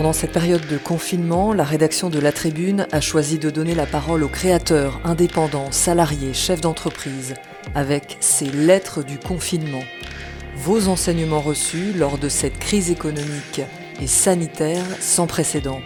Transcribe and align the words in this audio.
Pendant 0.00 0.14
cette 0.14 0.32
période 0.32 0.66
de 0.66 0.78
confinement, 0.78 1.52
la 1.52 1.62
rédaction 1.62 2.08
de 2.08 2.18
La 2.18 2.32
Tribune 2.32 2.86
a 2.90 3.02
choisi 3.02 3.38
de 3.38 3.50
donner 3.50 3.74
la 3.74 3.84
parole 3.84 4.22
aux 4.22 4.28
créateurs, 4.28 4.98
indépendants, 5.04 5.70
salariés, 5.72 6.32
chefs 6.32 6.62
d'entreprise, 6.62 7.34
avec 7.74 8.16
ces 8.18 8.46
lettres 8.46 9.02
du 9.02 9.18
confinement. 9.18 9.84
Vos 10.56 10.88
enseignements 10.88 11.42
reçus 11.42 11.92
lors 11.92 12.16
de 12.16 12.30
cette 12.30 12.58
crise 12.58 12.90
économique 12.90 13.60
et 14.00 14.06
sanitaire 14.06 14.86
sans 15.00 15.26
précédent. 15.26 15.82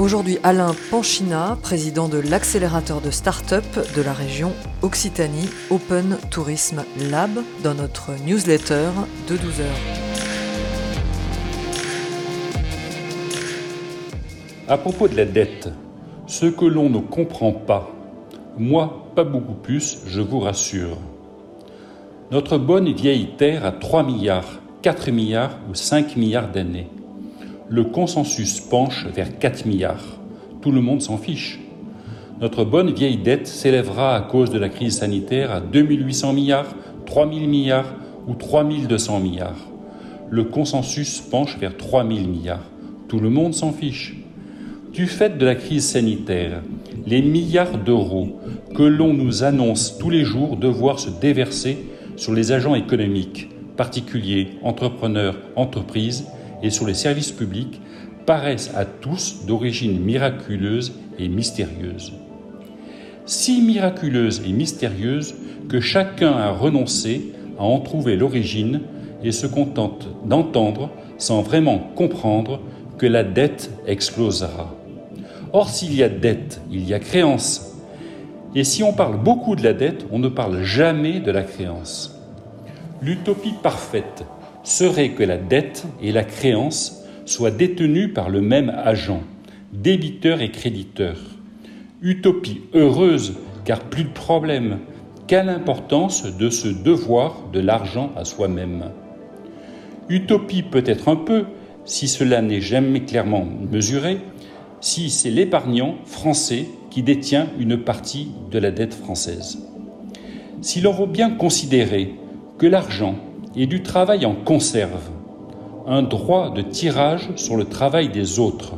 Aujourd'hui, 0.00 0.38
Alain 0.42 0.74
Panchina, 0.90 1.58
président 1.60 2.08
de 2.08 2.16
l'accélérateur 2.16 3.02
de 3.02 3.10
start-up 3.10 3.66
de 3.94 4.00
la 4.00 4.14
région 4.14 4.54
Occitanie 4.80 5.50
Open 5.68 6.16
Tourism 6.30 6.84
Lab, 7.10 7.32
dans 7.62 7.74
notre 7.74 8.12
newsletter 8.24 8.88
de 9.28 9.36
12 9.36 9.60
heures. 9.60 9.66
À 14.68 14.78
propos 14.78 15.06
de 15.06 15.16
la 15.16 15.26
dette, 15.26 15.68
ce 16.26 16.46
que 16.46 16.64
l'on 16.64 16.88
ne 16.88 17.00
comprend 17.00 17.52
pas, 17.52 17.90
moi 18.56 19.04
pas 19.14 19.24
beaucoup 19.24 19.52
plus, 19.52 19.98
je 20.06 20.22
vous 20.22 20.40
rassure. 20.40 20.96
Notre 22.30 22.56
bonne 22.56 22.90
vieille 22.90 23.36
Terre 23.36 23.66
a 23.66 23.72
3 23.72 24.04
milliards, 24.04 24.62
4 24.80 25.10
milliards 25.10 25.58
ou 25.70 25.74
5 25.74 26.16
milliards 26.16 26.50
d'années 26.50 26.88
le 27.70 27.84
consensus 27.84 28.58
penche 28.58 29.06
vers 29.14 29.38
4 29.38 29.64
milliards. 29.64 30.18
Tout 30.60 30.72
le 30.72 30.80
monde 30.80 31.00
s'en 31.00 31.16
fiche. 31.16 31.60
Notre 32.40 32.64
bonne 32.64 32.92
vieille 32.92 33.18
dette 33.18 33.46
s'élèvera 33.46 34.16
à 34.16 34.22
cause 34.22 34.50
de 34.50 34.58
la 34.58 34.68
crise 34.68 34.98
sanitaire 34.98 35.52
à 35.52 35.60
2800 35.60 36.32
milliards, 36.32 36.74
3000 37.06 37.48
milliards 37.48 37.94
ou 38.26 38.34
3200 38.34 39.20
milliards. 39.20 39.68
Le 40.30 40.42
consensus 40.44 41.20
penche 41.20 41.58
vers 41.58 41.76
3000 41.76 42.28
milliards. 42.28 42.64
Tout 43.08 43.20
le 43.20 43.30
monde 43.30 43.54
s'en 43.54 43.72
fiche. 43.72 44.16
Du 44.92 45.06
fait 45.06 45.38
de 45.38 45.46
la 45.46 45.54
crise 45.54 45.86
sanitaire, 45.86 46.62
les 47.06 47.22
milliards 47.22 47.78
d'euros 47.78 48.40
que 48.74 48.82
l'on 48.82 49.14
nous 49.14 49.44
annonce 49.44 49.96
tous 49.96 50.10
les 50.10 50.24
jours 50.24 50.56
devoir 50.56 50.98
se 50.98 51.10
déverser 51.10 51.78
sur 52.16 52.32
les 52.32 52.50
agents 52.50 52.74
économiques, 52.74 53.48
particuliers, 53.76 54.48
entrepreneurs, 54.64 55.36
entreprises, 55.54 56.26
et 56.62 56.70
sur 56.70 56.86
les 56.86 56.94
services 56.94 57.32
publics 57.32 57.80
paraissent 58.26 58.72
à 58.74 58.84
tous 58.84 59.46
d'origine 59.46 59.98
miraculeuse 60.00 60.92
et 61.18 61.28
mystérieuse. 61.28 62.12
Si 63.26 63.62
miraculeuse 63.62 64.42
et 64.46 64.52
mystérieuse 64.52 65.34
que 65.68 65.80
chacun 65.80 66.32
a 66.32 66.50
renoncé 66.50 67.32
à 67.58 67.62
en 67.62 67.80
trouver 67.80 68.16
l'origine 68.16 68.80
et 69.22 69.32
se 69.32 69.46
contente 69.46 70.08
d'entendre 70.24 70.90
sans 71.18 71.42
vraiment 71.42 71.78
comprendre 71.78 72.60
que 72.98 73.06
la 73.06 73.22
dette 73.22 73.70
explosera. 73.86 74.74
Or, 75.52 75.68
s'il 75.68 75.94
y 75.94 76.02
a 76.02 76.08
dette, 76.08 76.60
il 76.70 76.86
y 76.88 76.94
a 76.94 76.98
créance. 76.98 77.76
Et 78.54 78.64
si 78.64 78.82
on 78.82 78.92
parle 78.92 79.16
beaucoup 79.16 79.56
de 79.56 79.62
la 79.62 79.72
dette, 79.72 80.06
on 80.10 80.18
ne 80.18 80.28
parle 80.28 80.62
jamais 80.62 81.20
de 81.20 81.30
la 81.30 81.42
créance. 81.42 82.18
L'utopie 83.02 83.54
parfaite 83.62 84.24
serait 84.62 85.10
que 85.10 85.22
la 85.22 85.36
dette 85.36 85.84
et 86.02 86.12
la 86.12 86.24
créance 86.24 87.04
soient 87.24 87.50
détenues 87.50 88.12
par 88.12 88.28
le 88.28 88.40
même 88.40 88.70
agent, 88.70 89.22
débiteur 89.72 90.40
et 90.40 90.50
créditeur. 90.50 91.16
Utopie 92.02 92.62
heureuse, 92.74 93.34
car 93.64 93.80
plus 93.80 94.04
de 94.04 94.12
problème. 94.12 94.78
Quelle 95.26 95.48
importance 95.48 96.24
de 96.36 96.50
ce 96.50 96.68
devoir 96.68 97.42
de 97.52 97.60
l'argent 97.60 98.10
à 98.16 98.24
soi-même? 98.24 98.90
Utopie 100.08 100.62
peut-être 100.62 101.08
un 101.08 101.16
peu, 101.16 101.44
si 101.84 102.08
cela 102.08 102.42
n'est 102.42 102.60
jamais 102.60 103.00
clairement 103.04 103.46
mesuré, 103.70 104.18
si 104.80 105.10
c'est 105.10 105.30
l'épargnant 105.30 105.96
français 106.04 106.66
qui 106.90 107.02
détient 107.02 107.46
une 107.58 107.76
partie 107.76 108.28
de 108.50 108.58
la 108.58 108.70
dette 108.70 108.94
française. 108.94 109.58
Si 110.62 110.80
l'on 110.80 110.92
veut 110.92 111.06
bien 111.06 111.30
considérer 111.30 112.14
que 112.58 112.66
l'argent 112.66 113.14
et 113.56 113.66
du 113.66 113.82
travail 113.82 114.24
en 114.26 114.34
conserve, 114.34 115.10
un 115.86 116.02
droit 116.02 116.52
de 116.52 116.62
tirage 116.62 117.30
sur 117.36 117.56
le 117.56 117.64
travail 117.64 118.08
des 118.08 118.38
autres, 118.38 118.74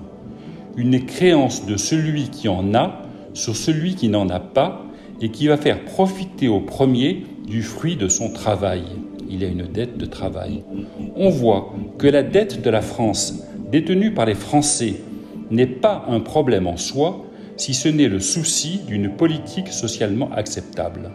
une 0.77 1.05
créance 1.05 1.67
de 1.67 1.77
celui 1.77 2.31
qui 2.31 2.49
en 2.49 2.75
a 2.75 3.03
sur 3.35 3.57
celui 3.57 3.95
qui 3.95 4.09
n'en 4.09 4.29
a 4.29 4.41
pas 4.41 4.85
et 5.21 5.31
qui 5.31 5.47
va 5.47 5.57
faire 5.57 5.85
profiter 5.85 6.49
au 6.49 6.61
premier 6.61 7.25
du 7.47 7.63
fruit 7.63 7.97
de 7.97 8.09
son 8.09 8.31
travail. 8.31 8.83
Il 9.29 9.43
y 9.43 9.45
a 9.45 9.49
une 9.49 9.67
dette 9.67 9.97
de 9.97 10.07
travail. 10.07 10.63
On 11.17 11.31
voit 11.31 11.73
que 11.99 12.07
la 12.07 12.23
dette 12.23 12.63
de 12.63 12.71
la 12.71 12.83
France, 12.83 13.43
détenue 13.71 14.13
par 14.13 14.27
les 14.27 14.35
Français, 14.35 14.97
n'est 15.51 15.67
pas 15.67 16.05
un 16.09 16.21
problème 16.21 16.67
en 16.67 16.77
soi, 16.77 17.25
si 17.57 17.75
ce 17.75 17.89
n'est 17.89 18.09
le 18.09 18.21
souci 18.21 18.81
d'une 18.87 19.11
politique 19.11 19.69
socialement 19.69 20.31
acceptable. 20.33 21.11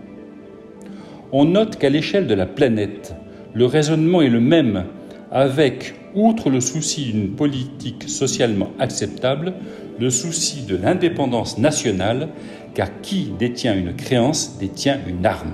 On 1.32 1.46
note 1.46 1.78
qu'à 1.78 1.90
l'échelle 1.90 2.28
de 2.28 2.34
la 2.34 2.46
planète, 2.46 3.16
le 3.54 3.66
raisonnement 3.66 4.22
est 4.22 4.30
le 4.30 4.40
même, 4.40 4.86
avec, 5.32 5.96
outre 6.16 6.50
le 6.50 6.62
souci 6.62 7.06
d'une 7.06 7.32
politique 7.32 8.08
socialement 8.08 8.72
acceptable, 8.80 9.54
le 10.00 10.10
souci 10.10 10.64
de 10.64 10.76
l'indépendance 10.76 11.58
nationale, 11.58 12.30
car 12.74 13.02
qui 13.02 13.32
détient 13.38 13.76
une 13.76 13.96
créance 13.96 14.58
détient 14.60 15.00
une 15.08 15.26
arme. 15.26 15.54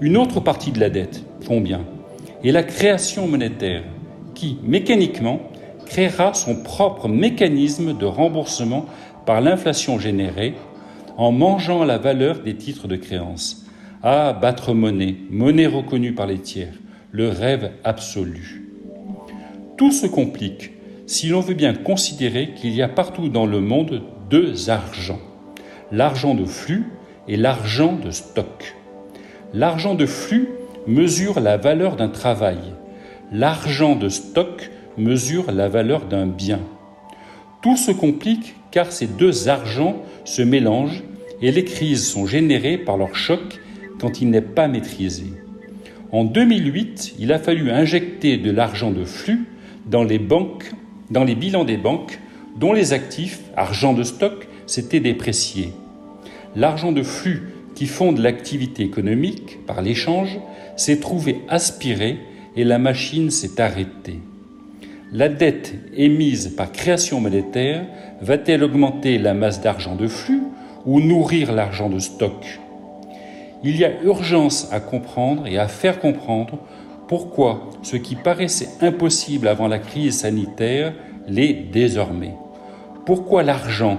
Une 0.00 0.16
autre 0.16 0.40
partie 0.40 0.72
de 0.72 0.80
la 0.80 0.90
dette, 0.90 1.24
combien 1.46 1.84
est 2.42 2.52
la 2.52 2.62
création 2.62 3.26
monétaire, 3.26 3.82
qui, 4.34 4.58
mécaniquement, 4.62 5.40
créera 5.84 6.32
son 6.32 6.62
propre 6.62 7.08
mécanisme 7.08 7.96
de 7.96 8.06
remboursement 8.06 8.86
par 9.26 9.40
l'inflation 9.40 9.98
générée 9.98 10.54
en 11.18 11.32
mangeant 11.32 11.84
la 11.84 11.98
valeur 11.98 12.38
des 12.38 12.54
titres 12.54 12.88
de 12.88 12.96
créance. 12.96 13.66
Ah, 14.02 14.32
battre 14.32 14.72
monnaie, 14.72 15.16
monnaie 15.28 15.66
reconnue 15.66 16.14
par 16.14 16.26
les 16.26 16.38
tiers, 16.38 16.72
le 17.12 17.28
rêve 17.28 17.72
absolu. 17.84 18.66
Tout 19.76 19.92
se 19.92 20.06
complique 20.06 20.70
si 21.06 21.28
l'on 21.28 21.40
veut 21.40 21.52
bien 21.52 21.74
considérer 21.74 22.54
qu'il 22.56 22.74
y 22.74 22.80
a 22.80 22.88
partout 22.88 23.28
dans 23.28 23.44
le 23.44 23.60
monde 23.60 24.00
deux 24.30 24.70
argents, 24.70 25.20
l'argent 25.92 26.34
de 26.34 26.46
flux 26.46 26.86
et 27.28 27.36
l'argent 27.36 27.92
de 27.92 28.10
stock. 28.10 28.74
L'argent 29.52 29.94
de 29.94 30.06
flux 30.06 30.48
mesure 30.86 31.38
la 31.38 31.58
valeur 31.58 31.96
d'un 31.96 32.08
travail, 32.08 32.58
l'argent 33.30 33.96
de 33.96 34.08
stock 34.08 34.70
mesure 34.96 35.52
la 35.52 35.68
valeur 35.68 36.06
d'un 36.06 36.26
bien. 36.26 36.60
Tout 37.60 37.76
se 37.76 37.90
complique 37.92 38.54
car 38.70 38.92
ces 38.92 39.06
deux 39.06 39.50
argents 39.50 39.96
se 40.24 40.40
mélangent 40.40 41.04
et 41.42 41.52
les 41.52 41.64
crises 41.64 42.08
sont 42.08 42.26
générées 42.26 42.78
par 42.78 42.96
leur 42.96 43.14
choc 43.14 43.60
quand 44.00 44.20
il 44.20 44.30
n'est 44.30 44.40
pas 44.40 44.68
maîtrisé. 44.68 45.26
En 46.12 46.24
2008, 46.24 47.14
il 47.18 47.32
a 47.32 47.38
fallu 47.38 47.70
injecter 47.70 48.36
de 48.36 48.50
l'argent 48.50 48.90
de 48.90 49.04
flux 49.04 49.44
dans 49.86 50.04
les 50.04 50.18
bilans 50.18 51.64
des 51.64 51.76
banques 51.76 52.18
dont 52.56 52.72
les 52.72 52.92
actifs, 52.92 53.40
argent 53.56 53.92
de 53.92 54.02
stock, 54.02 54.48
s'étaient 54.66 55.00
dépréciés. 55.00 55.72
L'argent 56.56 56.92
de 56.92 57.02
flux 57.02 57.42
qui 57.74 57.86
fonde 57.86 58.18
l'activité 58.18 58.82
économique 58.82 59.58
par 59.66 59.82
l'échange 59.82 60.38
s'est 60.76 60.98
trouvé 60.98 61.40
aspiré 61.48 62.18
et 62.56 62.64
la 62.64 62.78
machine 62.78 63.30
s'est 63.30 63.60
arrêtée. 63.60 64.18
La 65.12 65.28
dette 65.28 65.74
émise 65.96 66.54
par 66.56 66.72
création 66.72 67.20
monétaire 67.20 67.84
va-t-elle 68.20 68.64
augmenter 68.64 69.18
la 69.18 69.34
masse 69.34 69.60
d'argent 69.60 69.96
de 69.96 70.06
flux 70.06 70.42
ou 70.86 71.00
nourrir 71.00 71.52
l'argent 71.52 71.88
de 71.88 71.98
stock? 71.98 72.60
Il 73.62 73.76
y 73.76 73.84
a 73.84 74.02
urgence 74.02 74.68
à 74.72 74.80
comprendre 74.80 75.46
et 75.46 75.58
à 75.58 75.68
faire 75.68 76.00
comprendre 76.00 76.58
pourquoi 77.08 77.70
ce 77.82 77.96
qui 77.96 78.14
paraissait 78.14 78.68
impossible 78.80 79.48
avant 79.48 79.68
la 79.68 79.78
crise 79.78 80.20
sanitaire 80.20 80.94
l'est 81.26 81.52
désormais. 81.72 82.34
Pourquoi 83.04 83.42
l'argent 83.42 83.98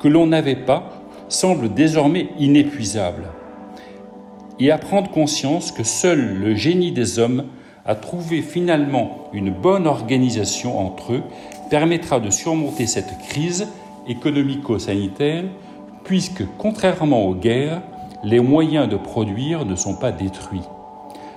que 0.00 0.08
l'on 0.08 0.26
n'avait 0.26 0.56
pas 0.56 0.90
semble 1.28 1.72
désormais 1.72 2.28
inépuisable. 2.38 3.24
Et 4.58 4.70
à 4.70 4.78
prendre 4.78 5.10
conscience 5.10 5.72
que 5.72 5.84
seul 5.84 6.38
le 6.38 6.54
génie 6.54 6.92
des 6.92 7.18
hommes 7.18 7.44
a 7.84 7.94
trouvé 7.94 8.42
finalement 8.42 9.28
une 9.32 9.50
bonne 9.50 9.86
organisation 9.86 10.78
entre 10.78 11.14
eux 11.14 11.22
permettra 11.70 12.18
de 12.20 12.30
surmonter 12.30 12.86
cette 12.86 13.18
crise 13.28 13.68
économico-sanitaire, 14.08 15.44
puisque 16.04 16.42
contrairement 16.58 17.26
aux 17.26 17.34
guerres, 17.34 17.82
les 18.24 18.40
moyens 18.40 18.88
de 18.88 18.96
produire 18.96 19.64
ne 19.64 19.76
sont 19.76 19.94
pas 19.94 20.12
détruits. 20.12 20.62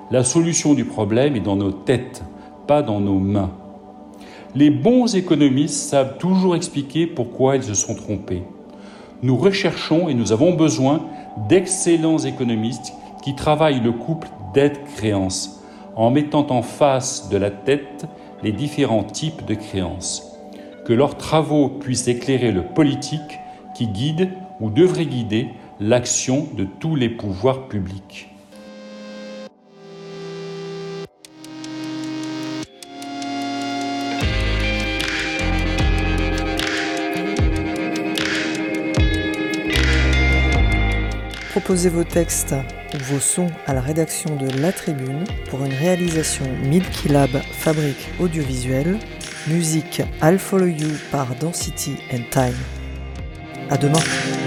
La 0.10 0.24
solution 0.24 0.74
du 0.74 0.86
problème 0.86 1.36
est 1.36 1.42
dans 1.42 1.56
nos 1.56 1.72
têtes, 1.72 2.24
pas 2.68 2.82
dans 2.82 3.00
nos 3.00 3.20
mains. 3.20 3.52
Les 4.56 4.70
bons 4.70 5.16
économistes 5.16 5.90
savent 5.90 6.18
toujours 6.18 6.56
expliquer 6.56 7.08
pourquoi 7.08 7.56
ils 7.56 7.64
se 7.64 7.74
sont 7.74 7.96
trompés. 7.96 8.44
Nous 9.24 9.38
recherchons 9.38 10.10
et 10.10 10.14
nous 10.14 10.32
avons 10.34 10.54
besoin 10.54 11.06
d'excellents 11.48 12.18
économistes 12.18 12.94
qui 13.22 13.36
travaillent 13.36 13.80
le 13.80 13.92
couple 13.92 14.28
dette-créance 14.54 15.64
en 15.96 16.10
mettant 16.10 16.48
en 16.50 16.62
face 16.62 17.30
de 17.30 17.38
la 17.38 17.52
tête 17.52 18.06
les 18.44 18.52
différents 18.52 19.04
types 19.04 19.46
de 19.46 19.54
créances. 19.54 20.28
Que 20.86 20.94
leurs 20.94 21.16
travaux 21.16 21.70
puissent 21.70 22.08
éclairer 22.08 22.52
le 22.52 22.64
politique 22.64 23.40
qui 23.76 23.88
guide 23.88 24.30
ou 24.60 24.70
devrait 24.70 25.06
guider 25.06 25.50
l'action 25.82 26.48
de 26.54 26.68
tous 26.80 26.96
les 26.96 27.10
pouvoirs 27.10 27.68
publics. 27.68 28.30
Proposez 41.50 41.90
vos 41.90 42.04
textes 42.04 42.54
ou 42.94 42.98
vos 43.14 43.20
sons 43.20 43.48
à 43.66 43.74
la 43.74 43.82
rédaction 43.82 44.36
de 44.36 44.48
La 44.62 44.72
Tribune 44.72 45.24
pour 45.50 45.66
une 45.66 45.74
réalisation 45.74 46.46
Milky 46.64 47.08
Lab 47.08 47.32
Fabrique 47.54 48.08
Audiovisuelle. 48.20 49.00
Musique 49.48 50.04
I'll 50.22 50.38
Follow 50.38 50.68
You 50.68 50.90
par 51.12 51.34
Density 51.40 51.96
and 52.14 52.22
Time. 52.30 52.54
À 53.72 53.78
demain! 53.78 54.41